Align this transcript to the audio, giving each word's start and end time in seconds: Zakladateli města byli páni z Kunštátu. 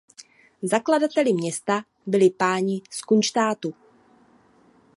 Zakladateli 0.61 1.33
města 1.33 1.81
byli 2.05 2.29
páni 2.29 2.81
z 2.89 3.01
Kunštátu. 3.01 3.73